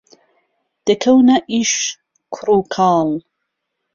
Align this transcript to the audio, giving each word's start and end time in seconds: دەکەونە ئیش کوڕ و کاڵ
دەکەونە 0.87 1.37
ئیش 1.51 1.71
کوڕ 2.33 2.47
و 2.57 2.61
کاڵ 2.75 3.07